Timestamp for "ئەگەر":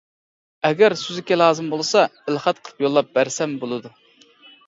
0.69-0.93